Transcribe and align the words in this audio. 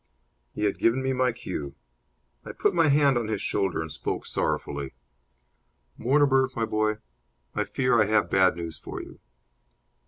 He 0.55 0.63
had 0.63 0.79
given 0.79 1.03
me 1.03 1.13
my 1.13 1.31
cue. 1.31 1.75
I 2.43 2.53
put 2.53 2.73
my 2.73 2.87
hand 2.87 3.19
on 3.19 3.27
his 3.27 3.39
shoulder 3.39 3.81
and 3.83 3.91
spoke 3.91 4.25
sorrowfully. 4.25 4.93
"Mortimer, 5.95 6.49
my 6.55 6.65
boy, 6.65 6.97
I 7.53 7.65
fear 7.65 8.01
I 8.01 8.05
have 8.07 8.27
bad 8.27 8.55
news 8.55 8.79
for 8.79 8.99
you." 8.99 9.19